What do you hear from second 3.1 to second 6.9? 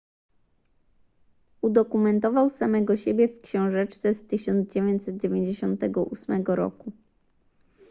w książeczce z 1998 r